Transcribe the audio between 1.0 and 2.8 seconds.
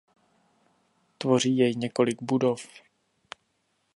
Tvoří jej několik budov.